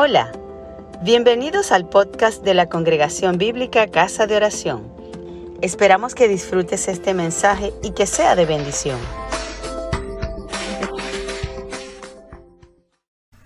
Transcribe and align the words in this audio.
Hola, 0.00 0.30
bienvenidos 1.02 1.72
al 1.72 1.88
podcast 1.88 2.44
de 2.44 2.54
la 2.54 2.68
Congregación 2.68 3.36
Bíblica 3.36 3.90
Casa 3.90 4.28
de 4.28 4.36
Oración. 4.36 4.94
Esperamos 5.60 6.14
que 6.14 6.28
disfrutes 6.28 6.86
este 6.86 7.14
mensaje 7.14 7.74
y 7.82 7.90
que 7.94 8.06
sea 8.06 8.36
de 8.36 8.46
bendición. 8.46 9.00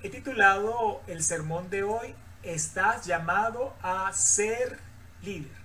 He 0.03 0.11
titulado 0.11 1.01
el 1.07 1.23
sermón 1.23 1.71
de 1.71 1.85
hoy, 1.85 2.15
Estás 2.43 3.07
llamado 3.07 3.73
a 3.81 4.13
ser 4.13 4.79
líder. 5.23 5.57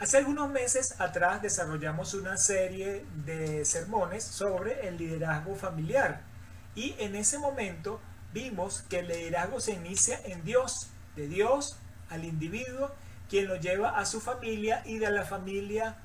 Hace 0.00 0.16
algunos 0.16 0.50
meses 0.50 1.00
atrás 1.00 1.42
desarrollamos 1.42 2.12
una 2.14 2.38
serie 2.38 3.06
de 3.24 3.64
sermones 3.64 4.24
sobre 4.24 4.88
el 4.88 4.98
liderazgo 4.98 5.54
familiar 5.54 6.22
y 6.74 6.96
en 6.98 7.14
ese 7.14 7.38
momento 7.38 8.00
vimos 8.34 8.82
que 8.90 8.98
el 8.98 9.08
liderazgo 9.08 9.60
se 9.60 9.72
inicia 9.72 10.20
en 10.24 10.44
Dios, 10.44 10.88
de 11.14 11.28
Dios 11.28 11.78
al 12.10 12.24
individuo, 12.24 12.90
quien 13.30 13.46
lo 13.46 13.56
lleva 13.56 13.96
a 13.96 14.04
su 14.04 14.20
familia 14.20 14.82
y 14.84 14.98
de 14.98 15.10
la 15.10 15.24
familia 15.24 15.96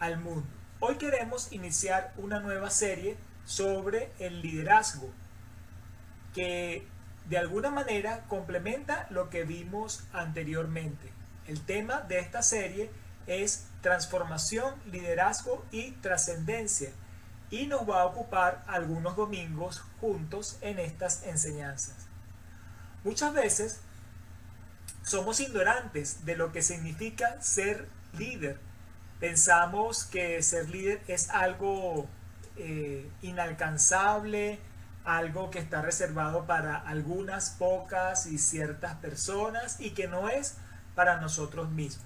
al 0.00 0.18
mundo. 0.18 0.48
Hoy 0.80 0.96
queremos 0.96 1.52
iniciar 1.52 2.14
una 2.16 2.40
nueva 2.40 2.70
serie 2.70 3.16
sobre 3.44 4.10
el 4.18 4.40
liderazgo, 4.40 5.10
que 6.34 6.86
de 7.28 7.36
alguna 7.36 7.70
manera 7.70 8.24
complementa 8.28 9.06
lo 9.10 9.28
que 9.28 9.44
vimos 9.44 10.04
anteriormente. 10.14 11.12
El 11.46 11.60
tema 11.60 12.00
de 12.00 12.18
esta 12.18 12.40
serie 12.40 12.90
es 13.26 13.66
transformación, 13.82 14.74
liderazgo 14.86 15.64
y 15.70 15.90
trascendencia 15.92 16.90
y 17.50 17.66
nos 17.66 17.88
va 17.88 18.02
a 18.02 18.06
ocupar 18.06 18.64
algunos 18.66 19.16
domingos 19.16 19.82
juntos 20.00 20.58
en 20.60 20.78
estas 20.78 21.22
enseñanzas. 21.24 22.06
Muchas 23.04 23.32
veces 23.32 23.80
somos 25.02 25.40
ignorantes 25.40 26.24
de 26.24 26.36
lo 26.36 26.52
que 26.52 26.62
significa 26.62 27.40
ser 27.40 27.88
líder. 28.12 28.58
Pensamos 29.20 30.04
que 30.04 30.42
ser 30.42 30.68
líder 30.68 31.02
es 31.08 31.30
algo 31.30 32.06
eh, 32.56 33.10
inalcanzable, 33.22 34.58
algo 35.04 35.50
que 35.50 35.58
está 35.58 35.80
reservado 35.80 36.44
para 36.44 36.76
algunas 36.76 37.50
pocas 37.50 38.26
y 38.26 38.38
ciertas 38.38 38.96
personas 38.96 39.80
y 39.80 39.90
que 39.90 40.06
no 40.06 40.28
es 40.28 40.56
para 40.94 41.20
nosotros 41.20 41.70
mismos. 41.70 42.04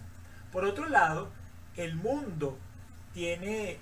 Por 0.52 0.64
otro 0.64 0.88
lado, 0.88 1.32
el 1.76 1.96
mundo 1.96 2.58
tiene 3.12 3.80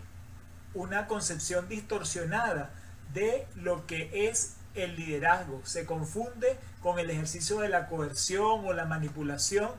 una 0.75 1.07
concepción 1.07 1.69
distorsionada 1.69 2.71
de 3.13 3.47
lo 3.57 3.87
que 3.87 4.29
es 4.29 4.57
el 4.75 4.97
liderazgo. 4.97 5.61
Se 5.65 5.85
confunde 5.85 6.57
con 6.83 6.99
el 6.99 7.11
ejercicio 7.11 7.61
de 7.61 7.69
la 7.69 7.89
coerción 7.89 8.65
o 8.67 8.73
la 8.73 8.85
manipulación 8.85 9.71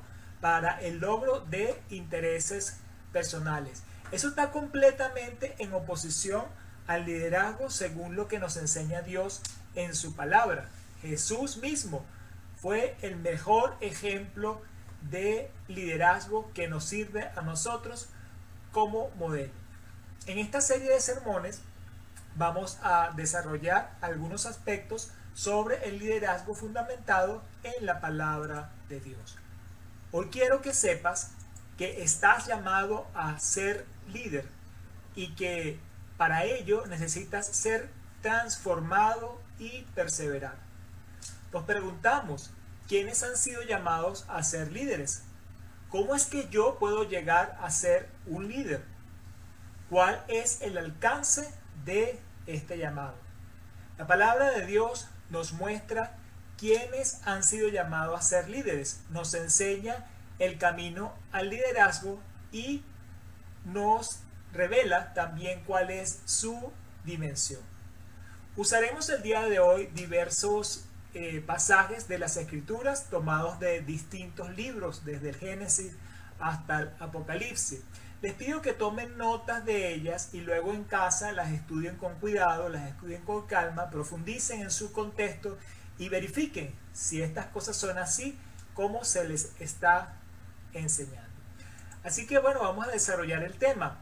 para 0.42 0.80
el 0.82 1.00
logro 1.00 1.40
de 1.42 1.80
intereses 1.90 2.78
personales. 3.14 3.84
Eso 4.12 4.28
está 4.28 4.52
completamente 4.52 5.56
en 5.60 5.74
oposición 5.74 6.44
al 6.88 7.06
liderazgo 7.06 7.70
según 7.70 8.16
lo 8.16 8.28
que 8.28 8.40
nos 8.40 8.58
enseña 8.58 9.02
Dios 9.02 9.42
en 9.76 9.96
su 9.96 10.16
palabra. 10.16 10.70
Jesús 11.02 11.58
mismo 11.58 12.04
fue 12.62 12.96
el 13.02 13.16
mejor 13.16 13.78
ejemplo 13.80 14.62
de 15.10 15.50
liderazgo 15.68 16.52
que 16.54 16.68
nos 16.68 16.86
sirve 16.86 17.30
a 17.36 17.42
nosotros 17.42 18.10
como 18.72 19.10
modelo. 19.12 19.54
En 20.28 20.38
esta 20.38 20.62
serie 20.62 20.92
de 20.92 21.00
sermones 21.00 21.62
vamos 22.36 22.78
a 22.84 23.12
desarrollar 23.16 23.98
algunos 24.02 24.46
aspectos 24.46 25.10
sobre 25.34 25.90
el 25.90 25.98
liderazgo 25.98 26.54
fundamentado 26.54 27.42
en 27.64 27.88
la 27.88 28.00
palabra 28.00 28.72
de 28.88 29.00
Dios. 29.00 29.38
Hoy 30.12 30.28
quiero 30.32 30.62
que 30.62 30.76
sepas 30.76 31.32
que 31.76 32.04
estás 32.04 32.46
llamado 32.46 33.08
a 33.16 33.40
ser 33.40 33.88
líder 34.14 34.46
y 35.16 35.34
que 35.34 35.80
para 36.18 36.44
ello 36.44 36.86
necesitas 36.86 37.48
ser 37.48 37.90
transformado 38.22 39.42
y 39.58 39.82
perseverar. 39.96 40.56
Nos 41.52 41.64
preguntamos, 41.64 42.52
¿quiénes 42.88 43.24
han 43.24 43.36
sido 43.36 43.64
llamados 43.64 44.26
a 44.30 44.44
ser 44.44 44.72
líderes? 44.72 45.24
¿Cómo 45.90 46.14
es 46.14 46.26
que 46.26 46.48
yo 46.50 46.78
puedo 46.78 47.06
llegar 47.06 47.58
a 47.60 47.72
ser 47.72 48.08
un 48.28 48.48
líder? 48.48 48.91
¿Cuál 49.92 50.24
es 50.30 50.62
el 50.62 50.78
alcance 50.78 51.54
de 51.84 52.18
este 52.48 52.78
llamado? 52.78 53.14
La 53.98 54.08
palabra 54.08 54.50
de 54.52 54.66
Dios 54.66 55.10
nos 55.30 55.52
muestra 55.52 56.16
quiénes 56.58 57.20
han 57.28 57.44
sido 57.44 57.68
llamados 57.68 58.18
a 58.18 58.24
ser 58.24 58.50
líderes. 58.50 59.02
Nos 59.10 59.34
enseña 59.34 60.06
el 60.40 60.58
camino 60.58 61.14
al 61.34 61.50
liderazgo 61.50 62.22
y 62.54 62.86
nos 63.66 64.22
revela 64.54 65.14
también 65.14 65.62
cuál 65.66 65.92
es 65.92 66.22
su 66.24 66.72
dimensión. 67.04 67.60
Usaremos 68.56 69.10
el 69.10 69.22
día 69.22 69.42
de 69.42 69.60
hoy 69.60 69.88
diversos 69.88 70.86
eh, 71.14 71.44
pasajes 71.46 72.08
de 72.08 72.18
las 72.18 72.38
escrituras 72.38 73.10
tomados 73.10 73.60
de 73.60 73.82
distintos 73.82 74.56
libros, 74.56 75.04
desde 75.04 75.32
el 75.32 75.36
Génesis 75.36 75.98
hasta 76.40 76.80
el 76.80 76.92
Apocalipsis. 77.02 77.82
Les 78.22 78.34
pido 78.36 78.62
que 78.62 78.74
tomen 78.74 79.18
notas 79.18 79.66
de 79.66 79.94
ellas 79.94 80.30
y 80.32 80.42
luego 80.42 80.74
en 80.74 80.84
casa 80.84 81.32
las 81.32 81.52
estudien 81.52 81.98
con 81.98 82.14
cuidado, 82.20 82.70
las 82.70 82.88
estudien 82.88 83.24
con 83.24 83.48
calma, 83.48 83.90
profundicen 83.90 84.62
en 84.62 84.70
su 84.70 84.92
contexto 84.92 85.58
y 85.98 86.08
verifiquen 86.10 86.72
si 86.94 87.24
estas 87.24 87.48
cosas 87.48 87.76
son 87.76 87.98
así 87.98 88.38
como 88.76 89.04
se 89.04 89.28
les 89.28 89.60
está 89.60 90.14
enseñando. 90.74 91.32
Así 92.04 92.28
que 92.28 92.38
bueno, 92.38 92.62
vamos 92.62 92.88
a 92.88 92.92
desarrollar 92.92 93.42
el 93.42 93.58
tema. 93.58 93.98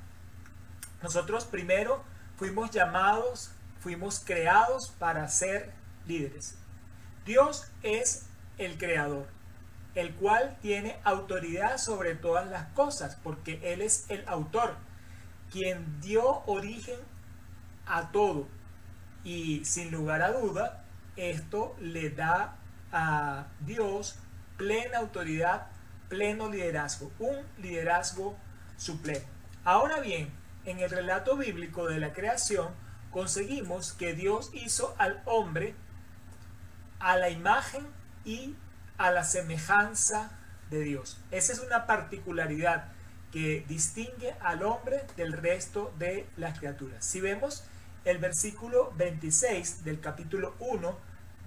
Nosotros 1.02 1.46
primero 1.46 2.04
fuimos 2.38 2.72
llamados, 2.72 3.52
fuimos 3.80 4.20
creados 4.20 4.90
para 5.00 5.30
ser 5.30 5.72
líderes. 6.06 6.56
Dios 7.26 7.72
es 7.84 8.26
el 8.58 8.78
creador 8.78 9.39
el 9.96 10.14
cual 10.16 10.58
tiene 10.62 10.98
autoridad 11.04 11.78
sobre 11.78 12.16
todas 12.16 12.48
las 12.48 12.68
cosas, 12.74 13.18
porque 13.24 13.74
Él 13.74 13.82
es 13.82 14.06
el 14.10 14.28
autor, 14.28 14.76
quien 15.52 16.00
dio 16.02 16.44
origen 16.46 17.00
a 17.86 18.12
todo. 18.12 18.48
Y 19.24 19.66
sin 19.66 19.92
lugar 19.92 20.22
a 20.22 20.32
duda, 20.32 20.86
esto 21.16 21.76
le 21.80 22.10
da 22.12 22.56
a 22.92 23.48
Dios 23.62 24.20
plena 24.58 25.00
autoridad, 25.00 25.68
pleno 26.08 26.50
liderazgo, 26.50 27.12
un 27.20 27.38
liderazgo 27.58 28.38
supremo. 28.78 29.26
Ahora 29.64 30.00
bien, 30.00 30.32
en 30.66 30.80
el 30.80 30.90
relato 30.90 31.36
bíblico 31.36 31.88
de 31.88 32.00
la 32.00 32.14
creación, 32.14 32.70
conseguimos 33.12 33.94
que 33.94 34.14
Dios 34.14 34.52
hizo 34.54 34.96
al 34.98 35.22
hombre 35.26 35.76
a 37.00 37.18
la 37.18 37.30
imagen 37.30 37.88
y 38.26 38.56
a 39.00 39.12
la 39.12 39.24
semejanza 39.24 40.30
de 40.70 40.82
Dios. 40.82 41.18
Esa 41.32 41.54
es 41.54 41.60
una 41.60 41.88
particularidad 41.88 42.92
que 43.32 43.66
distingue 43.68 44.36
al 44.42 44.62
hombre 44.64 45.04
del 45.16 45.34
resto 45.34 45.92
de 45.98 46.28
las 46.38 46.60
criaturas. 46.60 47.04
Si 47.04 47.22
vemos 47.22 47.64
el 48.06 48.18
versículo 48.18 48.92
26 48.98 49.84
del 49.84 50.00
capítulo 50.02 50.54
1 50.60 50.98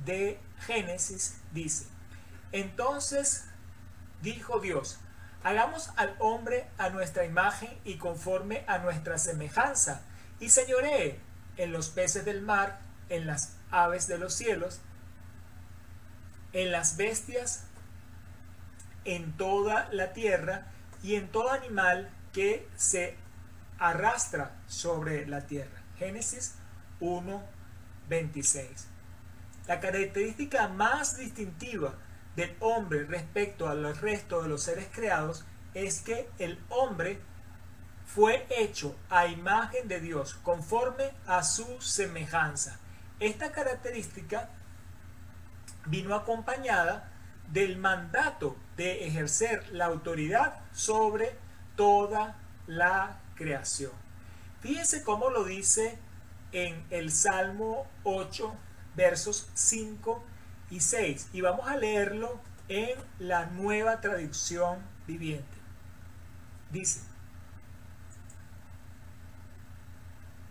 de 0.04 0.40
Génesis, 0.66 1.36
dice, 1.52 1.86
entonces 2.52 3.44
dijo 4.22 4.58
Dios, 4.58 4.98
hagamos 5.44 5.90
al 5.96 6.16
hombre 6.20 6.66
a 6.78 6.88
nuestra 6.88 7.24
imagen 7.24 7.70
y 7.84 7.96
conforme 7.96 8.64
a 8.66 8.78
nuestra 8.78 9.18
semejanza, 9.18 10.02
y 10.40 10.48
señoree 10.48 11.20
en 11.58 11.72
los 11.72 11.90
peces 11.90 12.24
del 12.24 12.40
mar, 12.40 12.80
en 13.10 13.26
las 13.26 13.56
aves 13.70 14.06
de 14.06 14.18
los 14.18 14.34
cielos, 14.34 14.80
en 16.52 16.72
las 16.72 16.96
bestias, 16.96 17.64
en 19.04 19.32
toda 19.36 19.88
la 19.92 20.12
tierra 20.12 20.66
y 21.02 21.16
en 21.16 21.28
todo 21.28 21.50
animal 21.50 22.10
que 22.32 22.68
se 22.76 23.16
arrastra 23.78 24.56
sobre 24.66 25.26
la 25.26 25.46
tierra. 25.46 25.82
Génesis 25.98 26.54
1, 27.00 27.42
26. 28.08 28.88
La 29.66 29.80
característica 29.80 30.68
más 30.68 31.16
distintiva 31.16 31.94
del 32.36 32.56
hombre 32.60 33.04
respecto 33.04 33.68
al 33.68 33.96
resto 33.96 34.42
de 34.42 34.48
los 34.48 34.62
seres 34.62 34.88
creados 34.92 35.44
es 35.74 36.00
que 36.00 36.28
el 36.38 36.58
hombre 36.68 37.20
fue 38.06 38.46
hecho 38.50 38.96
a 39.08 39.26
imagen 39.26 39.88
de 39.88 40.00
Dios, 40.00 40.34
conforme 40.42 41.12
a 41.26 41.42
su 41.42 41.80
semejanza. 41.80 42.78
Esta 43.20 43.52
característica 43.52 44.50
vino 45.86 46.14
acompañada 46.14 47.10
del 47.52 47.76
mandato 47.76 48.56
de 48.76 49.06
ejercer 49.06 49.68
la 49.72 49.86
autoridad 49.86 50.60
sobre 50.72 51.36
toda 51.76 52.36
la 52.66 53.20
creación. 53.34 53.92
Fíjense 54.60 55.02
cómo 55.02 55.30
lo 55.30 55.44
dice 55.44 55.98
en 56.52 56.84
el 56.90 57.10
Salmo 57.10 57.86
8, 58.04 58.54
versos 58.94 59.48
5 59.54 60.22
y 60.70 60.80
6 60.80 61.28
y 61.32 61.40
vamos 61.40 61.68
a 61.68 61.76
leerlo 61.76 62.40
en 62.68 62.98
la 63.18 63.46
nueva 63.46 64.00
traducción 64.00 64.78
viviente. 65.06 65.46
Dice, 66.70 67.00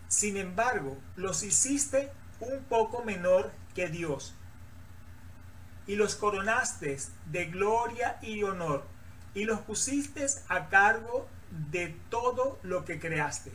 sin 0.07 0.37
embargo, 0.37 0.97
los 1.15 1.41
hiciste 1.41 2.11
un 2.39 2.63
poco 2.65 3.03
menor 3.03 3.51
que 3.73 3.87
Dios 3.87 4.35
y 5.87 5.95
los 5.95 6.15
coronaste 6.15 6.97
de 7.25 7.45
gloria 7.45 8.17
y 8.21 8.43
honor 8.43 8.85
y 9.33 9.45
los 9.45 9.59
pusiste 9.61 10.25
a 10.49 10.69
cargo 10.69 11.27
de 11.71 11.95
todo 12.09 12.59
lo 12.63 12.85
que 12.85 12.99
creaste. 12.99 13.51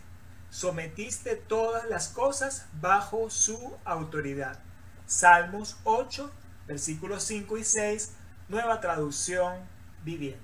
Sometiste 0.50 1.36
todas 1.36 1.86
las 1.88 2.08
cosas 2.08 2.66
bajo 2.80 3.30
su 3.30 3.76
autoridad. 3.84 4.58
Salmos 5.06 5.76
8, 5.84 6.30
versículos 6.66 7.24
5 7.24 7.58
y 7.58 7.64
6, 7.64 8.12
nueva 8.48 8.80
traducción 8.80 9.60
viviente. 10.04 10.40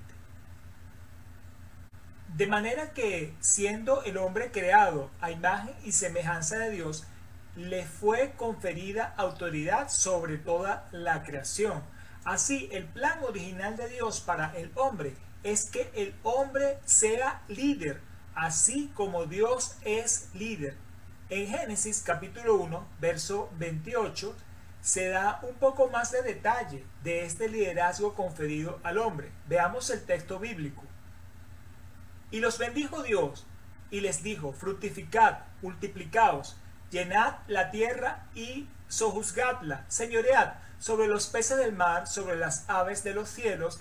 De 2.37 2.47
manera 2.47 2.93
que, 2.93 3.35
siendo 3.41 4.03
el 4.05 4.17
hombre 4.17 4.51
creado 4.51 5.11
a 5.21 5.31
imagen 5.31 5.75
y 5.85 5.93
semejanza 5.93 6.59
de 6.59 6.71
Dios, 6.71 7.05
le 7.57 7.85
fue 7.85 8.33
conferida 8.37 9.15
autoridad 9.17 9.89
sobre 9.91 10.39
toda 10.39 10.89
la 10.91 11.23
creación. 11.23 11.83
Así, 12.25 12.69
el 12.73 12.85
plan 12.85 13.19
original 13.25 13.77
de 13.77 13.89
Dios 13.89 14.21
para 14.21 14.57
el 14.57 14.71
hombre 14.77 15.15
es 15.43 15.69
que 15.71 15.91
el 15.95 16.15
hombre 16.23 16.79
sea 16.85 17.43
líder, 17.49 18.01
así 18.35 18.91
como 18.95 19.27
Dios 19.27 19.77
es 19.85 20.31
líder. 20.35 20.77
En 21.31 21.49
Génesis 21.49 22.03
capítulo 22.05 22.57
1, 22.57 22.87
verso 23.01 23.51
28, 23.59 24.35
se 24.81 25.09
da 25.09 25.41
un 25.43 25.55
poco 25.55 25.89
más 25.89 26.11
de 26.13 26.23
detalle 26.23 26.85
de 27.03 27.25
este 27.25 27.49
liderazgo 27.49 28.15
conferido 28.15 28.81
al 28.83 28.99
hombre. 28.99 29.31
Veamos 29.49 29.91
el 29.91 30.05
texto 30.05 30.39
bíblico. 30.39 30.83
Y 32.31 32.41
los 32.41 32.59
bendijo 32.59 33.03
Dios 33.03 33.47
y 33.91 34.01
les 34.01 34.23
dijo, 34.23 34.53
fructificad, 34.53 35.41
multiplicaos, 35.61 36.57
llenad 36.93 37.39
la 37.49 37.73
tierra 37.73 38.27
y 38.35 38.69
sojuzgadla, 38.87 39.85
señoread 39.89 40.53
sobre 40.79 41.09
los 41.09 41.27
peces 41.27 41.57
del 41.57 41.73
mar, 41.73 42.07
sobre 42.07 42.37
las 42.37 42.69
aves 42.69 43.03
de 43.03 43.15
los 43.15 43.29
cielos 43.29 43.81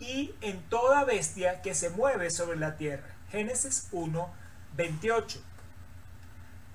y 0.00 0.34
en 0.40 0.62
toda 0.68 1.04
bestia 1.04 1.60
que 1.60 1.74
se 1.74 1.90
mueve 1.90 2.30
sobre 2.30 2.56
la 2.56 2.76
tierra. 2.76 3.14
Génesis 3.30 3.88
1, 3.92 4.34
28. 4.74 5.40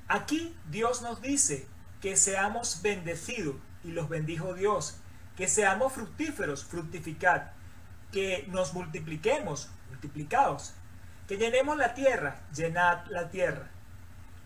Aquí 0.07 0.55
Dios 0.69 1.01
nos 1.01 1.21
dice 1.21 1.67
que 2.01 2.15
seamos 2.15 2.81
bendecidos, 2.81 3.55
y 3.83 3.91
los 3.91 4.09
bendijo 4.09 4.53
Dios, 4.53 4.97
que 5.35 5.47
seamos 5.47 5.93
fructíferos, 5.93 6.63
fructificad, 6.65 7.43
que 8.11 8.45
nos 8.49 8.73
multipliquemos, 8.73 9.69
multiplicados, 9.89 10.73
que 11.27 11.37
llenemos 11.37 11.77
la 11.77 11.93
tierra, 11.93 12.41
llenad 12.53 13.05
la 13.07 13.29
tierra, 13.29 13.69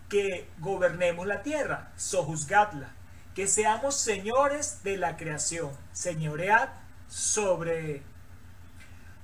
que 0.08 0.48
gobernemos 0.58 1.26
la 1.26 1.42
tierra, 1.42 1.92
sojuzgadla, 1.96 2.90
que 3.34 3.46
seamos 3.46 3.96
señores 3.96 4.82
de 4.82 4.96
la 4.96 5.16
creación, 5.16 5.70
señoread 5.92 6.68
sobre 7.08 8.02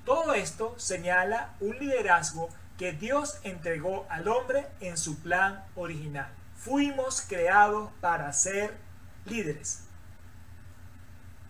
todo 0.04 0.34
esto 0.34 0.74
señala 0.78 1.54
un 1.60 1.78
liderazgo 1.78 2.48
que 2.78 2.92
Dios 2.92 3.38
entregó 3.44 4.06
al 4.08 4.28
hombre 4.28 4.66
en 4.80 4.96
su 4.96 5.20
plan 5.20 5.64
original. 5.76 6.32
Fuimos 6.56 7.22
creados 7.22 7.90
para 8.00 8.32
ser 8.32 8.76
líderes. 9.24 9.84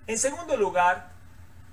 En 0.06 0.18
segundo 0.18 0.56
lugar, 0.56 1.10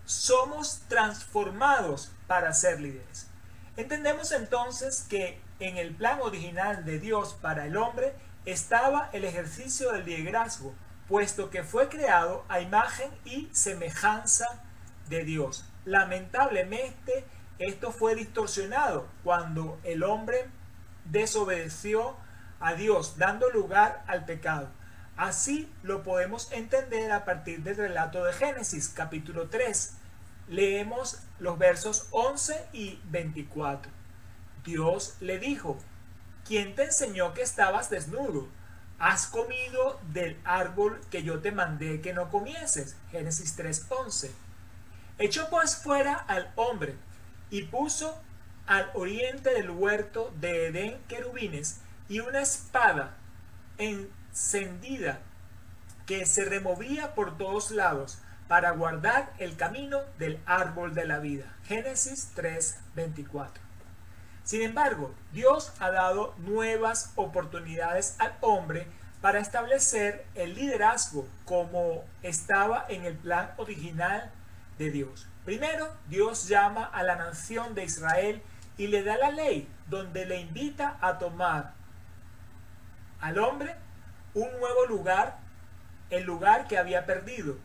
somos 0.05 0.81
transformados 0.87 2.11
para 2.27 2.53
ser 2.53 2.79
líderes. 2.79 3.27
Entendemos 3.75 4.31
entonces 4.31 5.05
que 5.09 5.41
en 5.59 5.77
el 5.77 5.93
plan 5.93 6.19
original 6.21 6.85
de 6.85 6.99
Dios 6.99 7.37
para 7.41 7.65
el 7.65 7.77
hombre 7.77 8.13
estaba 8.45 9.09
el 9.13 9.25
ejercicio 9.25 9.91
del 9.91 10.05
liderazgo, 10.05 10.73
puesto 11.07 11.49
que 11.49 11.63
fue 11.63 11.89
creado 11.89 12.45
a 12.49 12.61
imagen 12.61 13.09
y 13.25 13.49
semejanza 13.51 14.47
de 15.09 15.23
Dios. 15.23 15.65
Lamentablemente, 15.85 17.25
esto 17.57 17.91
fue 17.91 18.15
distorsionado 18.15 19.07
cuando 19.23 19.79
el 19.83 20.03
hombre 20.03 20.45
desobedeció 21.05 22.15
a 22.59 22.73
Dios, 22.73 23.17
dando 23.17 23.49
lugar 23.49 24.03
al 24.07 24.25
pecado. 24.25 24.69
Así 25.17 25.69
lo 25.83 26.03
podemos 26.03 26.51
entender 26.53 27.11
a 27.11 27.25
partir 27.25 27.61
del 27.63 27.75
relato 27.75 28.23
de 28.23 28.31
Génesis, 28.31 28.89
capítulo 28.89 29.49
3. 29.49 29.95
Leemos 30.47 31.19
los 31.39 31.57
versos 31.57 32.07
11 32.11 32.67
y 32.71 33.01
24. 33.05 33.98
Dios 34.63 35.15
le 35.19 35.39
dijo, 35.39 35.77
¿quién 36.45 36.75
te 36.75 36.83
enseñó 36.85 37.33
que 37.33 37.41
estabas 37.41 37.89
desnudo? 37.89 38.47
¿Has 38.99 39.27
comido 39.27 39.99
del 40.11 40.37
árbol 40.43 40.99
que 41.09 41.23
yo 41.23 41.39
te 41.39 41.51
mandé 41.51 42.01
que 42.01 42.13
no 42.13 42.29
comieses? 42.29 42.97
Génesis 43.11 43.55
3:11. 43.55 44.31
Echó 45.17 45.49
pues 45.49 45.77
fuera 45.77 46.13
al 46.15 46.51
hombre 46.55 46.95
y 47.49 47.63
puso 47.63 48.21
al 48.67 48.89
oriente 48.93 49.53
del 49.53 49.69
huerto 49.69 50.33
de 50.39 50.67
Edén 50.67 51.01
querubines 51.07 51.79
y 52.09 52.19
una 52.19 52.41
espada 52.41 53.17
encendida 53.77 55.21
que 56.05 56.25
se 56.25 56.43
removía 56.45 57.15
por 57.15 57.37
todos 57.37 57.71
lados 57.71 58.19
para 58.47 58.71
guardar 58.71 59.31
el 59.37 59.55
camino 59.55 60.01
del 60.17 60.41
árbol 60.45 60.93
de 60.93 61.05
la 61.05 61.19
vida. 61.19 61.55
Génesis 61.65 62.31
3:24. 62.35 63.68
Sin 64.49 64.63
embargo, 64.63 65.13
Dios 65.31 65.71
ha 65.79 65.91
dado 65.91 66.33
nuevas 66.39 67.13
oportunidades 67.15 68.15
al 68.17 68.35
hombre 68.41 68.87
para 69.21 69.37
establecer 69.37 70.25
el 70.33 70.55
liderazgo 70.55 71.27
como 71.45 72.03
estaba 72.23 72.83
en 72.89 73.05
el 73.05 73.15
plan 73.15 73.51
original 73.57 74.31
de 74.79 74.89
Dios. 74.89 75.27
Primero, 75.45 75.95
Dios 76.07 76.47
llama 76.47 76.83
a 76.83 77.03
la 77.03 77.15
nación 77.15 77.75
de 77.75 77.83
Israel 77.83 78.41
y 78.75 78.87
le 78.87 79.03
da 79.03 79.17
la 79.17 79.29
ley 79.29 79.69
donde 79.87 80.25
le 80.25 80.39
invita 80.39 80.97
a 80.99 81.19
tomar 81.19 81.73
al 83.21 83.37
hombre 83.37 83.75
un 84.33 84.49
nuevo 84.59 84.87
lugar, 84.87 85.37
el 86.09 86.23
lugar 86.23 86.67
que 86.67 86.79
había 86.79 87.05
perdido. 87.05 87.55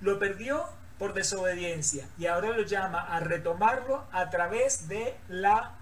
Lo 0.00 0.18
perdió 0.18 0.68
por 1.02 1.14
desobediencia 1.14 2.06
y 2.16 2.26
ahora 2.26 2.50
lo 2.50 2.62
llama 2.62 3.00
a 3.00 3.18
retomarlo 3.18 4.06
a 4.12 4.30
través 4.30 4.86
de 4.86 5.16
la 5.26 5.72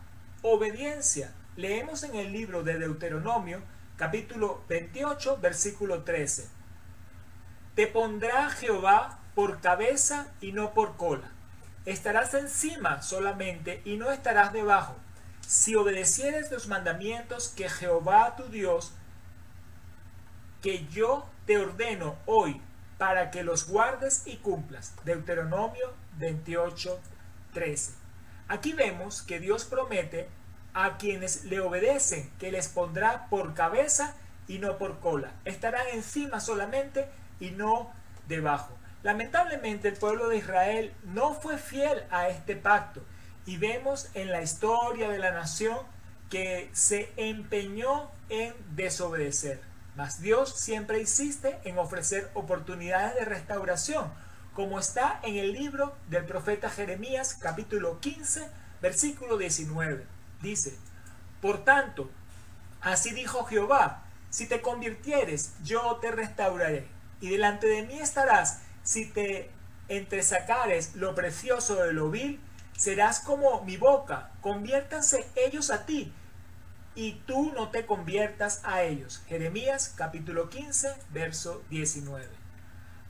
obediencia. 0.40 1.34
Leemos 1.56 2.04
en 2.04 2.14
el 2.14 2.32
libro 2.32 2.62
de 2.62 2.78
Deuteronomio 2.78 3.60
capítulo 3.98 4.64
28 4.70 5.36
versículo 5.36 6.04
13. 6.04 6.48
Te 7.74 7.86
pondrá 7.86 8.48
Jehová 8.48 9.18
por 9.34 9.60
cabeza 9.60 10.28
y 10.40 10.52
no 10.52 10.72
por 10.72 10.96
cola. 10.96 11.30
Estarás 11.84 12.32
encima 12.32 13.02
solamente 13.02 13.82
y 13.84 13.98
no 13.98 14.12
estarás 14.12 14.54
debajo. 14.54 14.96
Si 15.46 15.74
obedecieres 15.74 16.50
los 16.50 16.66
mandamientos 16.66 17.48
que 17.48 17.68
Jehová 17.68 18.36
tu 18.36 18.44
Dios, 18.44 18.94
que 20.62 20.86
yo 20.86 21.28
te 21.44 21.58
ordeno 21.58 22.16
hoy 22.24 22.62
para 23.00 23.30
que 23.30 23.42
los 23.42 23.66
guardes 23.66 24.26
y 24.26 24.36
cumplas. 24.36 24.92
Deuteronomio 25.06 25.94
28, 26.18 27.00
13. 27.54 27.94
Aquí 28.46 28.74
vemos 28.74 29.22
que 29.22 29.40
Dios 29.40 29.64
promete 29.64 30.28
a 30.74 30.98
quienes 30.98 31.46
le 31.46 31.60
obedecen 31.60 32.30
que 32.38 32.52
les 32.52 32.68
pondrá 32.68 33.26
por 33.30 33.54
cabeza 33.54 34.14
y 34.48 34.58
no 34.58 34.76
por 34.76 35.00
cola. 35.00 35.32
Estarán 35.46 35.86
encima 35.94 36.40
solamente 36.40 37.08
y 37.40 37.52
no 37.52 37.90
debajo. 38.28 38.76
Lamentablemente 39.02 39.88
el 39.88 39.96
pueblo 39.96 40.28
de 40.28 40.36
Israel 40.36 40.92
no 41.04 41.32
fue 41.32 41.56
fiel 41.56 42.04
a 42.10 42.28
este 42.28 42.54
pacto 42.54 43.00
y 43.46 43.56
vemos 43.56 44.10
en 44.12 44.30
la 44.30 44.42
historia 44.42 45.08
de 45.08 45.16
la 45.16 45.30
nación 45.30 45.78
que 46.28 46.68
se 46.74 47.14
empeñó 47.16 48.10
en 48.28 48.54
desobedecer. 48.76 49.69
Mas 49.96 50.20
Dios 50.20 50.58
siempre 50.58 51.00
insiste 51.00 51.58
en 51.64 51.78
ofrecer 51.78 52.30
oportunidades 52.34 53.14
de 53.16 53.24
restauración, 53.24 54.12
como 54.54 54.78
está 54.78 55.20
en 55.22 55.36
el 55.36 55.52
libro 55.52 55.94
del 56.08 56.24
profeta 56.24 56.70
Jeremías 56.70 57.36
capítulo 57.40 58.00
15 58.00 58.48
versículo 58.80 59.36
19. 59.36 60.06
Dice, 60.42 60.76
Por 61.40 61.64
tanto, 61.64 62.10
así 62.80 63.10
dijo 63.12 63.44
Jehová, 63.44 64.04
si 64.30 64.46
te 64.46 64.60
convirtieres, 64.60 65.52
yo 65.64 65.98
te 66.00 66.10
restauraré, 66.10 66.86
y 67.20 67.30
delante 67.30 67.66
de 67.66 67.82
mí 67.82 67.98
estarás 67.98 68.60
si 68.82 69.06
te 69.06 69.50
entresacares 69.88 70.94
lo 70.94 71.14
precioso 71.14 71.76
de 71.76 71.92
lo 71.92 72.10
vil, 72.10 72.40
serás 72.76 73.20
como 73.20 73.62
mi 73.64 73.76
boca, 73.76 74.30
conviértanse 74.40 75.26
ellos 75.34 75.70
a 75.70 75.84
ti, 75.84 76.12
y 76.94 77.14
tú 77.26 77.52
no 77.54 77.68
te 77.70 77.86
conviertas 77.86 78.60
a 78.64 78.82
ellos. 78.82 79.22
Jeremías 79.28 79.94
capítulo 79.96 80.50
15, 80.50 80.94
verso 81.10 81.62
19. 81.70 82.28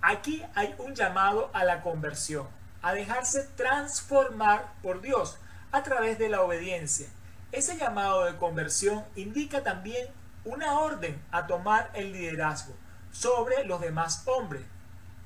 Aquí 0.03 0.43
hay 0.55 0.75
un 0.79 0.95
llamado 0.95 1.51
a 1.53 1.65
la 1.65 1.83
conversión, 1.83 2.49
a 2.83 2.93
dejarse 2.93 3.45
transformar 3.57 4.73
por 4.83 5.01
Dios 5.01 5.39
a 5.73 5.83
través 5.83 6.19
de 6.19 6.29
la 6.29 6.43
obediencia. 6.43 7.09
Ese 7.53 7.77
llamado 7.77 8.25
de 8.25 8.37
conversión 8.37 9.05
indica 9.17 9.63
también 9.63 10.09
una 10.45 10.79
orden 10.79 11.21
a 11.31 11.47
tomar 11.47 11.91
el 11.95 12.13
liderazgo 12.13 12.75
sobre 13.13 13.65
los 13.65 13.81
demás 13.81 14.23
hombres 14.27 14.63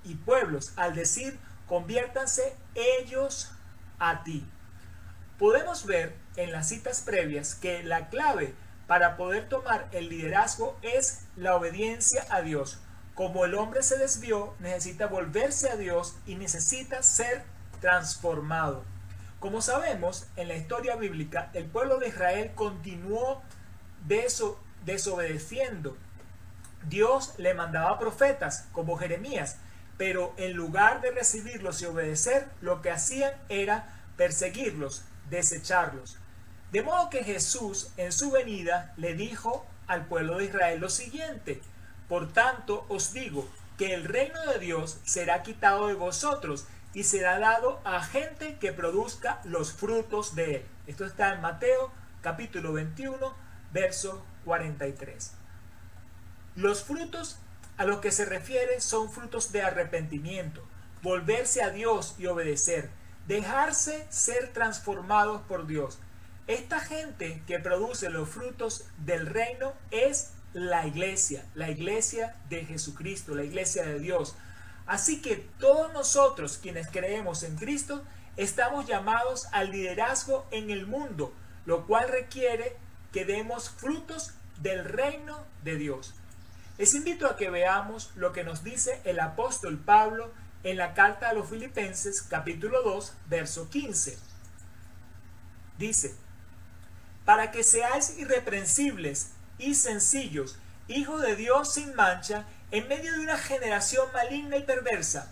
y 0.04 0.14
pueblos, 0.14 0.72
al 0.76 0.94
decir, 0.94 1.38
conviértanse 1.66 2.56
ellos 2.74 3.52
a 3.98 4.22
ti. 4.24 4.46
Podemos 5.38 5.84
ver 5.84 6.14
en 6.36 6.52
las 6.52 6.68
citas 6.68 7.00
previas 7.00 7.54
que 7.54 7.82
la 7.82 8.08
clave 8.08 8.54
para 8.86 9.16
poder 9.16 9.48
tomar 9.48 9.88
el 9.92 10.08
liderazgo 10.08 10.78
es 10.82 11.22
la 11.36 11.56
obediencia 11.56 12.24
a 12.30 12.40
Dios. 12.42 12.78
Como 13.14 13.44
el 13.44 13.54
hombre 13.54 13.82
se 13.82 13.98
desvió, 13.98 14.54
necesita 14.60 15.06
volverse 15.06 15.70
a 15.70 15.76
Dios 15.76 16.16
y 16.26 16.36
necesita 16.36 17.02
ser 17.02 17.42
transformado. 17.80 18.84
Como 19.40 19.60
sabemos, 19.60 20.26
en 20.36 20.48
la 20.48 20.56
historia 20.56 20.96
bíblica, 20.96 21.50
el 21.52 21.66
pueblo 21.66 21.98
de 21.98 22.08
Israel 22.08 22.52
continuó 22.54 23.42
desobedeciendo. 24.84 25.96
Dios 26.88 27.34
le 27.38 27.54
mandaba 27.54 27.98
profetas 27.98 28.68
como 28.72 28.96
Jeremías, 28.96 29.56
pero 29.96 30.32
en 30.36 30.52
lugar 30.54 31.00
de 31.00 31.10
recibirlos 31.10 31.82
y 31.82 31.86
obedecer, 31.86 32.48
lo 32.60 32.82
que 32.82 32.90
hacían 32.90 33.32
era 33.48 34.02
perseguirlos, 34.16 35.04
desecharlos. 35.30 36.18
De 36.72 36.82
modo 36.82 37.10
que 37.10 37.24
Jesús 37.24 37.90
en 37.96 38.12
su 38.12 38.30
venida 38.30 38.92
le 38.96 39.14
dijo 39.14 39.66
al 39.86 40.06
pueblo 40.06 40.38
de 40.38 40.46
Israel 40.46 40.80
lo 40.80 40.88
siguiente, 40.88 41.60
por 42.08 42.32
tanto 42.32 42.86
os 42.88 43.12
digo 43.12 43.48
que 43.78 43.94
el 43.94 44.04
reino 44.04 44.40
de 44.46 44.58
Dios 44.58 44.98
será 45.04 45.42
quitado 45.42 45.88
de 45.88 45.94
vosotros 45.94 46.66
y 46.92 47.04
será 47.04 47.38
dado 47.38 47.80
a 47.84 48.02
gente 48.02 48.56
que 48.58 48.72
produzca 48.72 49.40
los 49.44 49.72
frutos 49.72 50.34
de 50.34 50.56
él. 50.56 50.66
Esto 50.86 51.04
está 51.04 51.34
en 51.34 51.40
Mateo 51.40 51.90
capítulo 52.22 52.72
21, 52.72 53.34
verso 53.72 54.24
43. 54.44 55.32
Los 56.56 56.84
frutos 56.84 57.38
a 57.76 57.84
los 57.84 57.98
que 57.98 58.12
se 58.12 58.24
refiere 58.24 58.80
son 58.80 59.10
frutos 59.10 59.50
de 59.50 59.62
arrepentimiento, 59.62 60.64
volverse 61.02 61.62
a 61.62 61.70
Dios 61.70 62.14
y 62.18 62.26
obedecer, 62.26 62.90
dejarse 63.26 64.06
ser 64.10 64.52
transformados 64.52 65.42
por 65.42 65.66
Dios. 65.66 65.98
Esta 66.46 66.80
gente 66.80 67.42
que 67.46 67.58
produce 67.58 68.10
los 68.10 68.28
frutos 68.28 68.84
del 68.98 69.26
reino 69.26 69.72
es 69.90 70.32
la 70.52 70.86
iglesia, 70.86 71.44
la 71.54 71.70
iglesia 71.70 72.36
de 72.48 72.64
Jesucristo, 72.64 73.34
la 73.34 73.44
iglesia 73.44 73.84
de 73.84 73.98
Dios. 73.98 74.36
Así 74.86 75.22
que 75.22 75.36
todos 75.58 75.92
nosotros 75.92 76.58
quienes 76.58 76.88
creemos 76.88 77.42
en 77.42 77.56
Cristo 77.56 78.04
estamos 78.36 78.86
llamados 78.86 79.46
al 79.52 79.70
liderazgo 79.70 80.46
en 80.50 80.70
el 80.70 80.86
mundo, 80.86 81.32
lo 81.64 81.86
cual 81.86 82.08
requiere 82.08 82.76
que 83.12 83.24
demos 83.24 83.70
frutos 83.70 84.32
del 84.60 84.84
reino 84.84 85.44
de 85.62 85.76
Dios. 85.76 86.14
Les 86.76 86.94
invito 86.94 87.26
a 87.26 87.36
que 87.36 87.50
veamos 87.50 88.10
lo 88.16 88.32
que 88.32 88.44
nos 88.44 88.64
dice 88.64 89.00
el 89.04 89.20
apóstol 89.20 89.78
Pablo 89.78 90.32
en 90.64 90.78
la 90.78 90.94
carta 90.94 91.28
a 91.28 91.34
los 91.34 91.48
Filipenses 91.48 92.22
capítulo 92.22 92.82
2, 92.82 93.12
verso 93.28 93.68
15. 93.68 94.18
Dice, 95.78 96.14
para 97.24 97.50
que 97.50 97.62
seáis 97.62 98.18
irreprensibles 98.18 99.30
y 99.58 99.74
sencillos, 99.74 100.58
hijos 100.88 101.22
de 101.22 101.36
Dios 101.36 101.72
sin 101.72 101.94
mancha, 101.94 102.46
en 102.70 102.88
medio 102.88 103.12
de 103.12 103.20
una 103.20 103.38
generación 103.38 104.08
maligna 104.12 104.56
y 104.56 104.62
perversa, 104.62 105.30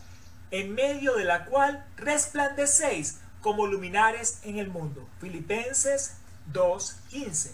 en 0.50 0.74
medio 0.74 1.14
de 1.14 1.24
la 1.24 1.46
cual 1.46 1.84
resplandecéis 1.96 3.18
como 3.40 3.66
luminares 3.66 4.38
en 4.44 4.58
el 4.58 4.68
mundo. 4.68 5.08
Filipenses 5.18 6.16
2.15. 6.52 7.52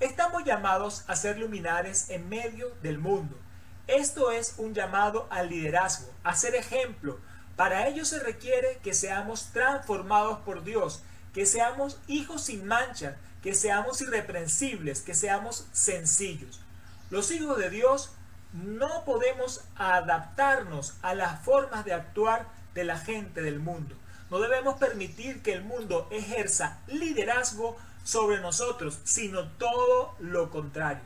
Estamos 0.00 0.44
llamados 0.44 1.04
a 1.06 1.14
ser 1.14 1.38
luminares 1.38 2.10
en 2.10 2.28
medio 2.28 2.70
del 2.82 2.98
mundo. 2.98 3.38
Esto 3.86 4.30
es 4.30 4.54
un 4.58 4.74
llamado 4.74 5.26
al 5.30 5.48
liderazgo, 5.48 6.12
a 6.22 6.36
ser 6.36 6.54
ejemplo. 6.54 7.18
Para 7.56 7.88
ello 7.88 8.04
se 8.04 8.20
requiere 8.20 8.78
que 8.82 8.94
seamos 8.94 9.50
transformados 9.52 10.38
por 10.40 10.64
Dios, 10.64 11.02
que 11.34 11.46
seamos 11.46 11.98
hijos 12.06 12.42
sin 12.42 12.66
mancha, 12.66 13.16
que 13.42 13.54
seamos 13.54 14.00
irreprensibles, 14.00 15.00
que 15.00 15.14
seamos 15.14 15.66
sencillos. 15.72 16.60
Los 17.10 17.30
hijos 17.30 17.58
de 17.58 17.70
Dios 17.70 18.12
no 18.52 19.04
podemos 19.04 19.62
adaptarnos 19.76 20.94
a 21.02 21.14
las 21.14 21.44
formas 21.44 21.84
de 21.84 21.94
actuar 21.94 22.46
de 22.74 22.84
la 22.84 22.98
gente 22.98 23.42
del 23.42 23.58
mundo. 23.58 23.96
No 24.30 24.38
debemos 24.38 24.78
permitir 24.78 25.42
que 25.42 25.52
el 25.52 25.62
mundo 25.62 26.08
ejerza 26.10 26.78
liderazgo 26.86 27.76
sobre 28.04 28.40
nosotros, 28.40 28.98
sino 29.04 29.50
todo 29.52 30.14
lo 30.20 30.50
contrario. 30.50 31.02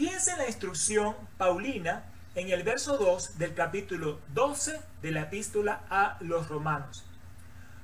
Fíjense 0.00 0.30
en 0.30 0.38
la 0.38 0.46
instrucción 0.46 1.14
paulina 1.36 2.04
en 2.34 2.48
el 2.48 2.62
verso 2.62 2.96
2 2.96 3.36
del 3.36 3.52
capítulo 3.52 4.18
12 4.32 4.80
de 5.02 5.10
la 5.10 5.20
epístola 5.20 5.82
a 5.90 6.16
los 6.20 6.48
romanos. 6.48 7.04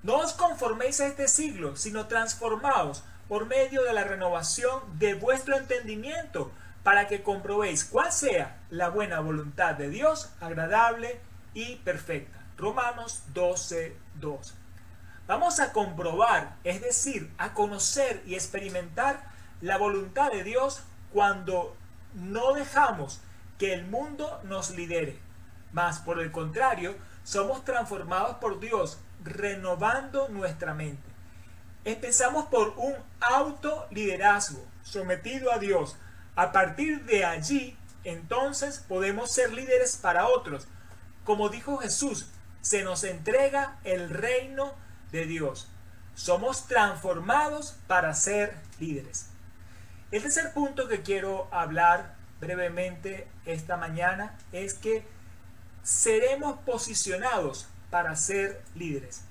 No 0.03 0.21
os 0.21 0.33
conforméis 0.33 0.99
a 1.03 1.09
este 1.09 1.29
siglo, 1.29 1.77
sino 1.77 2.07
transformaos 2.07 3.05
por 3.29 3.45
medio 3.45 3.83
de 3.83 3.93
la 3.93 4.05
renovación 4.05 4.81
de 4.99 5.13
vuestro 5.13 5.59
entendimiento, 5.59 6.51
para 6.83 7.07
que 7.07 7.23
comprobéis 7.23 7.85
cuál 7.85 8.11
sea 8.11 8.63
la 8.71 8.89
buena 8.89 9.21
voluntad 9.21 9.75
de 9.75 9.91
Dios, 9.91 10.31
agradable 10.41 11.21
y 11.53 11.77
perfecta. 11.85 12.39
Romanos 12.57 13.25
12, 13.35 13.95
2. 14.15 14.55
Vamos 15.27 15.61
a 15.61 15.75
comprobar, 15.75 16.57
es 16.65 16.81
decir, 16.81 17.31
a 17.37 17.53
conocer 17.53 18.23
y 18.25 18.37
experimentar 18.37 19.23
la 19.61 19.77
voluntad 19.77 20.33
de 20.33 20.45
Dios 20.45 20.83
cuando 21.13 21.77
no 22.17 22.55
dejamos 22.55 23.21
que 23.59 23.73
el 23.73 23.87
mundo 23.87 24.41
nos 24.45 24.71
lidere. 24.71 25.19
Más 25.73 26.01
por 26.01 26.21
el 26.21 26.33
contrario, 26.33 26.97
somos 27.25 27.65
transformados 27.65 28.37
por 28.37 28.59
Dios, 28.59 28.99
renovando 29.23 30.29
nuestra 30.29 30.75
mente. 30.75 31.03
Empezamos 31.85 32.47
por 32.47 32.75
un 32.77 32.95
autoliderazgo 33.21 34.65
sometido 34.83 35.53
a 35.53 35.59
Dios. 35.59 35.97
A 36.35 36.53
partir 36.53 37.05
de 37.05 37.25
allí, 37.25 37.77
entonces 38.05 38.79
podemos 38.89 39.31
ser 39.31 39.53
líderes 39.53 39.97
para 39.97 40.29
otros. 40.29 40.67
Como 41.25 41.49
dijo 41.49 41.79
Jesús, 41.79 42.29
se 42.61 42.83
nos 42.83 43.05
entrega 43.05 43.79
el 43.85 44.11
reino 44.11 44.75
de 45.13 45.27
Dios. 45.27 45.69
Somos 46.15 46.67
transformados 46.67 47.77
para 47.87 48.15
ser 48.15 48.57
líderes. 48.81 49.29
El 50.13 50.23
tercer 50.23 50.53
punto 50.53 50.87
que 50.87 51.03
quiero 51.03 51.49
hablar 51.51 52.15
brevemente 52.41 53.27
esta 53.45 53.77
mañana 53.77 54.39
es 54.53 54.75
que 54.75 55.05
seremos 55.83 56.59
posicionados 56.61 57.67
para 57.91 58.15
ser 58.15 58.63
líderes. 58.77 59.23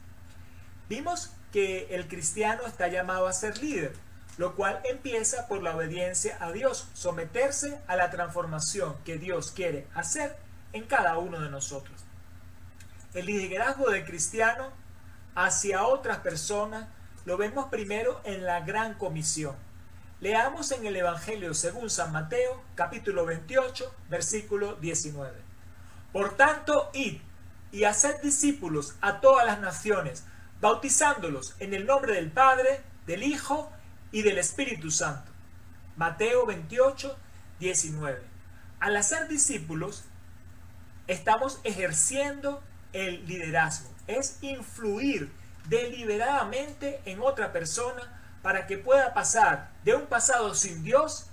Vimos 0.90 1.32
que 1.54 1.96
el 1.96 2.10
cristiano 2.10 2.64
está 2.66 2.90
llamado 2.90 3.28
a 3.28 3.34
ser 3.34 3.58
líder, 3.60 3.94
lo 4.38 4.56
cual 4.56 4.82
empieza 4.84 5.48
por 5.48 5.64
la 5.64 5.76
obediencia 5.76 6.38
a 6.42 6.52
Dios, 6.52 6.90
someterse 6.94 7.80
a 7.88 7.96
la 7.96 8.12
transformación 8.12 8.98
que 9.06 9.18
Dios 9.18 9.52
quiere 9.52 9.88
hacer 9.96 10.36
en 10.74 10.84
cada 10.84 11.18
uno 11.18 11.40
de 11.40 11.50
nosotros. 11.50 12.04
El 13.14 13.28
liderazgo 13.28 13.90
del 13.90 14.04
cristiano 14.04 14.72
hacia 15.36 15.84
otras 15.84 16.18
personas 16.18 16.90
lo 17.24 17.38
vemos 17.38 17.68
primero 17.70 18.20
en 18.26 18.46
la 18.46 18.60
gran 18.60 18.96
comisión. 18.96 19.56
Leamos 20.22 20.72
en 20.72 20.86
el 20.86 20.96
Evangelio 20.96 21.54
según 21.54 21.90
San 21.90 22.14
Mateo, 22.14 22.64
capítulo 22.76 23.26
28, 23.26 23.94
versículo 24.10 24.76
19. 24.76 25.30
Por 26.14 26.38
tanto, 26.38 26.90
id 26.94 27.20
y 27.74 27.84
haced 27.84 28.22
discípulos 28.22 28.96
a 29.02 29.20
todas 29.20 29.46
las 29.46 29.60
naciones, 29.60 30.24
bautizándolos 30.62 31.56
en 31.60 31.74
el 31.74 31.86
nombre 31.86 32.14
del 32.14 32.32
Padre, 32.32 32.80
del 33.06 33.24
Hijo 33.24 33.70
y 34.14 34.22
del 34.22 34.38
Espíritu 34.38 34.90
Santo. 34.90 35.30
Mateo 35.98 36.46
28, 36.46 37.18
19. 37.60 38.22
Al 38.80 38.96
hacer 38.96 39.28
discípulos, 39.28 40.06
estamos 41.08 41.60
ejerciendo 41.66 42.64
el 42.94 43.28
liderazgo. 43.28 43.90
Es 44.08 44.38
influir 44.42 45.30
deliberadamente 45.68 47.02
en 47.04 47.20
otra 47.20 47.52
persona 47.52 48.22
para 48.46 48.68
que 48.68 48.78
pueda 48.78 49.16
pasar 49.16 49.72
de 49.84 49.96
un 49.96 50.06
pasado 50.06 50.54
sin 50.54 50.84
Dios 50.84 51.26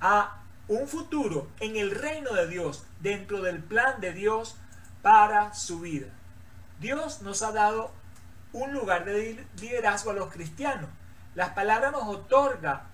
a 0.00 0.40
un 0.68 0.86
futuro 0.86 1.50
en 1.58 1.74
el 1.74 1.90
reino 1.90 2.32
de 2.32 2.46
Dios, 2.46 2.86
dentro 3.00 3.42
del 3.42 3.60
plan 3.60 4.00
de 4.00 4.12
Dios 4.12 4.54
para 5.02 5.52
su 5.52 5.80
vida. 5.80 6.06
Dios 6.78 7.22
nos 7.22 7.42
ha 7.42 7.50
dado 7.50 7.90
un 8.52 8.72
lugar 8.72 9.04
de 9.04 9.44
liderazgo 9.60 10.12
a 10.12 10.14
los 10.14 10.32
cristianos. 10.32 10.88
Las 11.34 11.54
palabras 11.54 11.90
nos 11.90 12.04
otorga 12.04 12.84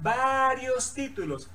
varios 0.00 0.94
títulos 0.94 1.48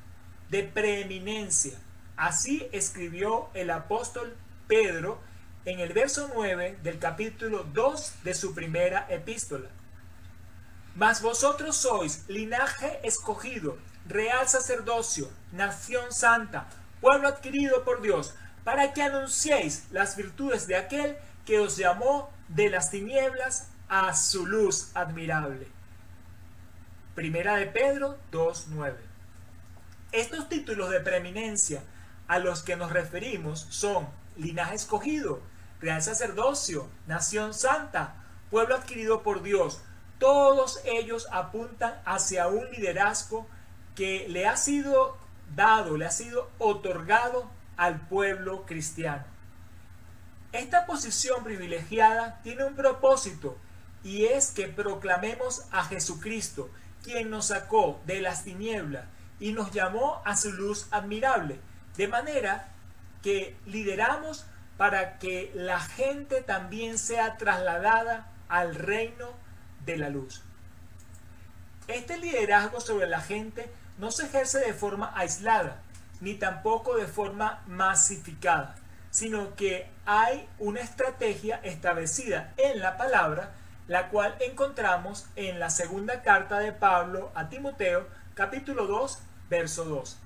de 0.49 0.63
preeminencia. 0.63 1.79
Así 2.17 2.67
escribió 2.73 3.49
el 3.53 3.69
apóstol 3.69 4.35
Pedro 4.67 5.17
en 5.63 5.79
el 5.79 5.93
verso 5.93 6.29
9 6.35 6.79
del 6.83 6.99
capítulo 6.99 7.63
2 7.63 8.15
de 8.25 8.35
su 8.35 8.53
primera 8.53 9.05
epístola. 9.07 9.69
Mas 10.95 11.21
vosotros 11.21 11.77
sois 11.77 12.25
linaje 12.27 12.99
escogido, 13.03 13.77
real 14.05 14.47
sacerdocio, 14.47 15.31
nación 15.51 16.11
santa, 16.11 16.67
pueblo 16.99 17.27
adquirido 17.27 17.83
por 17.83 18.01
Dios, 18.01 18.35
para 18.63 18.93
que 18.93 19.01
anunciéis 19.01 19.85
las 19.91 20.15
virtudes 20.15 20.67
de 20.67 20.75
aquel 20.75 21.17
que 21.45 21.59
os 21.59 21.77
llamó 21.77 22.29
de 22.47 22.69
las 22.69 22.91
tinieblas 22.91 23.69
a 23.87 24.13
su 24.13 24.45
luz 24.45 24.91
admirable. 24.93 25.67
Primera 27.15 27.55
de 27.55 27.67
Pedro 27.67 28.17
2.9. 28.31 28.95
Estos 30.11 30.49
títulos 30.49 30.89
de 30.89 30.99
preeminencia 30.99 31.83
a 32.27 32.39
los 32.39 32.63
que 32.63 32.75
nos 32.75 32.91
referimos 32.91 33.67
son 33.69 34.07
linaje 34.37 34.75
escogido, 34.75 35.41
real 35.79 36.01
sacerdocio, 36.01 36.89
nación 37.07 37.53
santa, 37.53 38.15
pueblo 38.49 38.75
adquirido 38.75 39.23
por 39.23 39.41
Dios. 39.41 39.81
Todos 40.21 40.81
ellos 40.85 41.27
apuntan 41.31 41.99
hacia 42.05 42.45
un 42.45 42.69
liderazgo 42.69 43.47
que 43.95 44.27
le 44.29 44.45
ha 44.45 44.55
sido 44.55 45.17
dado, 45.55 45.97
le 45.97 46.05
ha 46.05 46.11
sido 46.11 46.47
otorgado 46.59 47.49
al 47.75 48.01
pueblo 48.01 48.67
cristiano. 48.67 49.23
Esta 50.51 50.85
posición 50.85 51.43
privilegiada 51.43 52.39
tiene 52.43 52.65
un 52.65 52.75
propósito 52.75 53.57
y 54.03 54.25
es 54.25 54.51
que 54.51 54.67
proclamemos 54.67 55.63
a 55.71 55.85
Jesucristo, 55.85 56.69
quien 57.01 57.31
nos 57.31 57.47
sacó 57.47 57.99
de 58.05 58.21
las 58.21 58.43
tinieblas 58.43 59.05
y 59.39 59.53
nos 59.53 59.71
llamó 59.71 60.21
a 60.23 60.37
su 60.37 60.51
luz 60.51 60.85
admirable, 60.91 61.59
de 61.97 62.07
manera 62.07 62.69
que 63.23 63.57
lideramos 63.65 64.45
para 64.77 65.17
que 65.17 65.51
la 65.55 65.79
gente 65.79 66.43
también 66.43 66.99
sea 66.99 67.37
trasladada 67.37 68.31
al 68.49 68.75
reino 68.75 69.40
de 69.85 69.97
la 69.97 70.09
luz. 70.09 70.43
Este 71.87 72.17
liderazgo 72.17 72.79
sobre 72.79 73.07
la 73.07 73.21
gente 73.21 73.71
no 73.97 74.11
se 74.11 74.25
ejerce 74.25 74.59
de 74.59 74.73
forma 74.73 75.11
aislada, 75.15 75.81
ni 76.21 76.35
tampoco 76.35 76.95
de 76.95 77.07
forma 77.07 77.63
masificada, 77.67 78.75
sino 79.09 79.55
que 79.55 79.89
hay 80.05 80.47
una 80.59 80.79
estrategia 80.79 81.59
establecida 81.63 82.53
en 82.57 82.79
la 82.79 82.97
palabra, 82.97 83.53
la 83.87 84.09
cual 84.09 84.35
encontramos 84.39 85.27
en 85.35 85.59
la 85.59 85.69
segunda 85.69 86.21
carta 86.21 86.59
de 86.59 86.71
Pablo 86.71 87.31
a 87.35 87.49
Timoteo, 87.49 88.07
capítulo 88.35 88.87
2, 88.87 89.19
verso 89.49 89.85
2. 89.85 90.17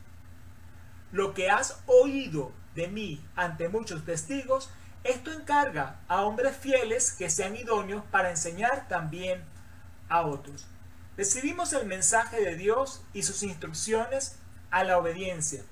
Lo 1.12 1.34
que 1.34 1.50
has 1.50 1.82
oído 1.88 2.52
de 2.76 2.88
mí 2.90 3.26
ante 3.36 3.70
muchos 3.70 4.06
testigos, 4.06 4.70
esto 5.06 5.32
encarga 5.32 6.00
a 6.08 6.24
hombres 6.24 6.58
fieles 6.58 7.12
que 7.12 7.30
sean 7.30 7.56
idóneos 7.56 8.04
para 8.10 8.32
enseñar 8.32 8.88
también 8.88 9.44
a 10.10 10.24
otros. 10.24 10.66
Recibimos 11.16 11.74
el 11.74 11.86
mensaje 11.86 12.42
de 12.42 12.56
Dios 12.56 13.04
y 13.14 13.22
sus 13.22 13.44
instrucciones 13.44 14.40
a 14.72 14.84
la 14.84 14.98
obediencia 14.98 15.64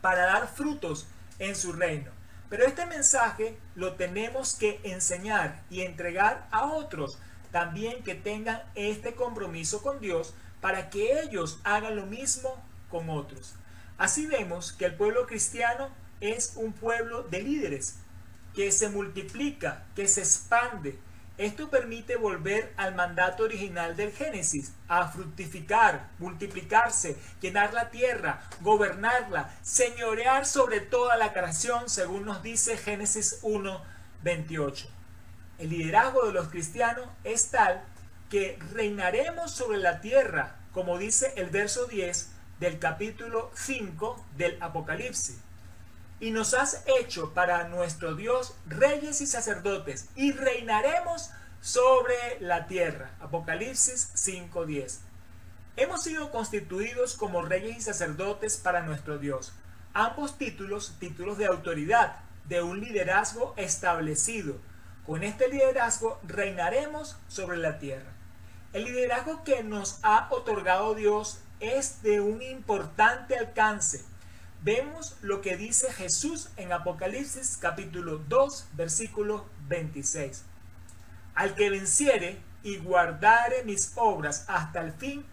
para 0.00 0.26
dar 0.26 0.48
frutos 0.48 1.06
en 1.38 1.54
su 1.54 1.72
reino. 1.72 2.10
Pero 2.50 2.66
este 2.66 2.84
mensaje 2.86 3.56
lo 3.76 3.94
tenemos 3.94 4.54
que 4.54 4.80
enseñar 4.82 5.62
y 5.70 5.82
entregar 5.82 6.48
a 6.50 6.66
otros 6.66 7.18
también 7.52 8.02
que 8.02 8.16
tengan 8.16 8.60
este 8.74 9.14
compromiso 9.14 9.82
con 9.82 10.00
Dios 10.00 10.34
para 10.60 10.90
que 10.90 11.20
ellos 11.20 11.60
hagan 11.62 11.94
lo 11.94 12.06
mismo 12.06 12.60
con 12.90 13.08
otros. 13.08 13.54
Así 13.98 14.26
vemos 14.26 14.72
que 14.72 14.86
el 14.86 14.96
pueblo 14.96 15.28
cristiano 15.28 15.90
es 16.20 16.54
un 16.56 16.72
pueblo 16.72 17.22
de 17.22 17.42
líderes 17.42 18.00
que 18.56 18.72
se 18.72 18.88
multiplica, 18.88 19.84
que 19.94 20.08
se 20.08 20.22
expande, 20.22 20.98
esto 21.36 21.68
permite 21.68 22.16
volver 22.16 22.72
al 22.78 22.94
mandato 22.94 23.44
original 23.44 23.94
del 23.94 24.10
Génesis, 24.12 24.72
a 24.88 25.08
fructificar, 25.08 26.08
multiplicarse, 26.18 27.18
llenar 27.42 27.74
la 27.74 27.90
tierra, 27.90 28.48
gobernarla, 28.62 29.54
señorear 29.60 30.46
sobre 30.46 30.80
toda 30.80 31.18
la 31.18 31.34
creación, 31.34 31.90
según 31.90 32.24
nos 32.24 32.42
dice 32.42 32.78
Génesis 32.78 33.40
1, 33.42 33.82
28. 34.22 34.88
El 35.58 35.68
liderazgo 35.68 36.24
de 36.26 36.32
los 36.32 36.48
cristianos 36.48 37.06
es 37.24 37.50
tal 37.50 37.84
que 38.30 38.58
reinaremos 38.72 39.50
sobre 39.50 39.76
la 39.76 40.00
tierra, 40.00 40.56
como 40.72 40.96
dice 40.96 41.34
el 41.36 41.50
verso 41.50 41.84
10 41.84 42.30
del 42.58 42.78
capítulo 42.78 43.50
5 43.54 44.24
del 44.38 44.56
Apocalipsis 44.62 45.42
y 46.18 46.30
nos 46.30 46.54
has 46.54 46.84
hecho 47.00 47.34
para 47.34 47.68
nuestro 47.68 48.14
Dios 48.14 48.54
reyes 48.66 49.20
y 49.20 49.26
sacerdotes, 49.26 50.08
y 50.14 50.32
reinaremos 50.32 51.30
sobre 51.60 52.14
la 52.40 52.66
tierra. 52.66 53.10
Apocalipsis 53.20 54.10
5:10. 54.14 55.00
Hemos 55.76 56.02
sido 56.02 56.30
constituidos 56.30 57.16
como 57.16 57.42
reyes 57.42 57.76
y 57.76 57.80
sacerdotes 57.82 58.56
para 58.56 58.82
nuestro 58.82 59.18
Dios. 59.18 59.52
Ambos 59.92 60.38
títulos, 60.38 60.94
títulos 60.98 61.36
de 61.38 61.46
autoridad, 61.46 62.16
de 62.44 62.62
un 62.62 62.80
liderazgo 62.80 63.52
establecido. 63.56 64.56
Con 65.04 65.22
este 65.22 65.48
liderazgo 65.48 66.18
reinaremos 66.26 67.16
sobre 67.28 67.58
la 67.58 67.78
tierra. 67.78 68.10
El 68.72 68.84
liderazgo 68.84 69.44
que 69.44 69.62
nos 69.62 70.00
ha 70.02 70.28
otorgado 70.30 70.94
Dios 70.94 71.40
es 71.60 72.02
de 72.02 72.20
un 72.20 72.42
importante 72.42 73.36
alcance 73.36 74.04
vemos 74.62 75.16
lo 75.22 75.40
que 75.40 75.56
dice 75.56 75.92
Jesús 75.92 76.48
en 76.56 76.72
Apocalipsis 76.72 77.56
capítulo 77.60 78.18
2 78.18 78.68
versículo 78.72 79.46
26. 79.68 80.44
Al 81.34 81.54
que 81.54 81.70
venciere 81.70 82.40
y 82.62 82.78
guardare 82.78 83.62
mis 83.64 83.92
obras 83.96 84.44
hasta 84.48 84.80
el 84.80 84.92
fin, 84.92 85.24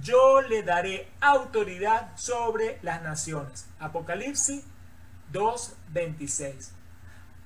yo 0.00 0.42
le 0.42 0.62
daré 0.62 1.08
autoridad 1.20 2.16
sobre 2.16 2.78
las 2.82 3.02
naciones. 3.02 3.66
Apocalipsis 3.78 4.62
2.26. 5.32 6.70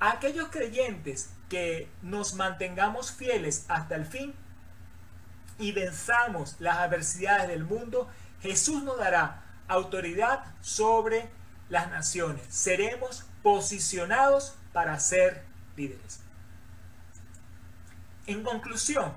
A 0.01 0.13
aquellos 0.13 0.49
creyentes 0.49 1.31
que 1.49 1.89
nos 2.03 2.35
mantengamos 2.35 3.13
fieles 3.13 3.65
hasta 3.69 3.95
el 3.95 4.07
fin 4.07 4.35
y 5.59 5.73
venzamos 5.73 6.57
las 6.59 6.79
adversidades 6.79 7.49
del 7.49 7.65
mundo, 7.65 8.09
Jesús 8.41 8.83
nos 8.83 8.99
dará 8.99 9.45
autoridad 9.71 10.45
sobre 10.61 11.31
las 11.69 11.91
naciones. 11.91 12.43
Seremos 12.49 13.25
posicionados 13.43 14.55
para 14.73 14.99
ser 14.99 15.45
líderes. 15.77 16.21
En 18.27 18.43
conclusión, 18.43 19.13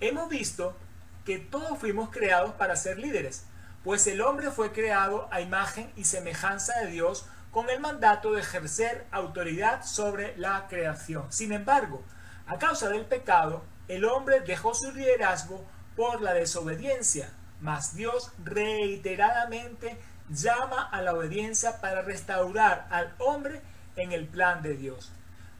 hemos 0.00 0.28
visto 0.28 0.76
que 1.24 1.38
todos 1.38 1.78
fuimos 1.78 2.10
creados 2.10 2.54
para 2.54 2.76
ser 2.76 2.98
líderes, 2.98 3.44
pues 3.84 4.06
el 4.06 4.20
hombre 4.20 4.50
fue 4.50 4.72
creado 4.72 5.28
a 5.30 5.40
imagen 5.40 5.92
y 5.96 6.04
semejanza 6.04 6.78
de 6.80 6.90
Dios 6.90 7.26
con 7.50 7.70
el 7.70 7.80
mandato 7.80 8.32
de 8.32 8.40
ejercer 8.40 9.06
autoridad 9.10 9.84
sobre 9.84 10.36
la 10.36 10.66
creación. 10.68 11.30
Sin 11.32 11.52
embargo, 11.52 12.02
a 12.46 12.58
causa 12.58 12.88
del 12.88 13.04
pecado, 13.06 13.64
el 13.88 14.04
hombre 14.04 14.40
dejó 14.40 14.74
su 14.74 14.92
liderazgo 14.92 15.64
por 15.96 16.20
la 16.20 16.34
desobediencia, 16.34 17.30
mas 17.60 17.96
Dios 17.96 18.32
reiteradamente 18.44 19.98
llama 20.28 20.82
a 20.82 21.02
la 21.02 21.14
obediencia 21.14 21.80
para 21.80 22.02
restaurar 22.02 22.86
al 22.90 23.14
hombre 23.18 23.62
en 23.96 24.12
el 24.12 24.26
plan 24.26 24.62
de 24.62 24.76
Dios. 24.76 25.12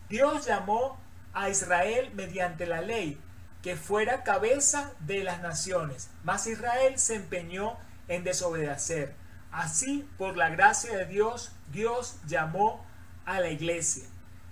Dios 0.08 0.46
llamó 0.46 0.98
a 1.32 1.48
Israel 1.48 2.10
mediante 2.14 2.66
la 2.66 2.80
ley 2.80 3.20
que 3.62 3.76
fuera 3.76 4.22
cabeza 4.22 4.92
de 5.00 5.24
las 5.24 5.40
naciones, 5.40 6.10
mas 6.22 6.46
Israel 6.46 6.98
se 6.98 7.16
empeñó 7.16 7.76
en 8.06 8.24
desobedecer. 8.24 9.14
Así, 9.50 10.08
por 10.16 10.36
la 10.36 10.50
gracia 10.50 10.96
de 10.96 11.06
Dios, 11.06 11.52
Dios 11.72 12.16
llamó 12.26 12.84
a 13.24 13.40
la 13.40 13.50
iglesia. 13.50 14.04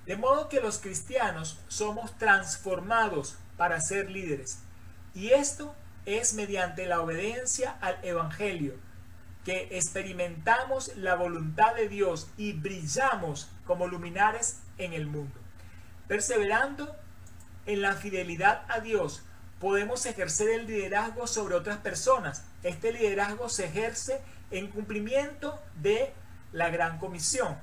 De 0.07 0.17
modo 0.17 0.49
que 0.49 0.61
los 0.61 0.79
cristianos 0.79 1.59
somos 1.69 2.17
transformados 2.19 3.37
para 3.57 3.81
ser 3.81 4.11
líderes. 4.11 4.61
Y 5.15 5.31
esto 5.31 5.75
es 6.07 6.35
mediante 6.35 6.87
la 6.87 7.01
obediencia 7.01 7.77
al 7.81 7.99
Evangelio 8.03 8.75
que 9.45 9.69
experimentamos 9.71 10.97
la 10.97 11.15
voluntad 11.15 11.77
de 11.77 11.89
Dios 11.89 12.29
y 12.37 12.53
brillamos 12.53 13.49
como 13.65 13.87
luminares 13.87 14.59
en 14.77 14.93
el 14.93 15.07
mundo. 15.07 15.39
Perseverando 16.09 16.97
en 17.65 17.81
la 17.81 17.95
fidelidad 17.95 18.65
a 18.69 18.81
Dios, 18.81 19.23
podemos 19.61 20.05
ejercer 20.05 20.49
el 20.49 20.67
liderazgo 20.67 21.29
sobre 21.29 21.55
otras 21.55 21.79
personas. 21.79 22.45
Este 22.65 22.93
liderazgo 22.93 23.49
se 23.49 23.67
ejerce 23.67 24.21
en 24.51 24.69
cumplimiento 24.69 25.61
de 25.81 26.13
la 26.53 26.71
gran 26.71 26.99
comisión. 26.99 27.57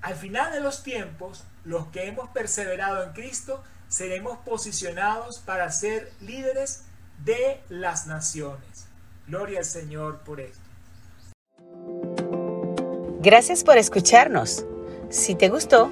Al 0.00 0.14
final 0.14 0.50
de 0.52 0.60
los 0.60 0.82
tiempos, 0.82 1.44
los 1.64 1.88
que 1.88 2.06
hemos 2.06 2.30
perseverado 2.30 3.04
en 3.04 3.12
Cristo 3.12 3.62
seremos 3.88 4.38
posicionados 4.38 5.40
para 5.40 5.70
ser 5.70 6.10
líderes 6.22 6.84
de 7.24 7.60
las 7.68 8.06
naciones. 8.06 8.86
Gloria 9.26 9.60
al 9.60 9.64
Señor 9.64 10.18
por 10.20 10.40
esto. 10.40 10.60
Gracias 13.20 13.62
por 13.62 13.78
escucharnos. 13.78 14.64
Si 15.10 15.34
te 15.34 15.48
gustó, 15.48 15.90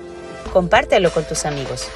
compártelo 0.52 1.12
con 1.12 1.24
tus 1.24 1.44
amigos. 1.46 1.88